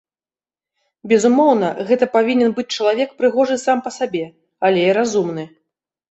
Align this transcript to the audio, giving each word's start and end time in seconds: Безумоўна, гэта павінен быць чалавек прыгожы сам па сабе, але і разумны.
Безумоўна, 1.09 1.67
гэта 1.89 2.07
павінен 2.15 2.55
быць 2.59 2.73
чалавек 2.77 3.09
прыгожы 3.19 3.57
сам 3.65 3.83
па 3.89 3.91
сабе, 3.97 4.23
але 4.71 4.79
і 4.87 4.95
разумны. 4.99 5.45